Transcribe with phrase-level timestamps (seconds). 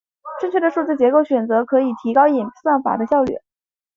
[0.39, 3.35] 正确的数据结构选择可以提高演算法的效率。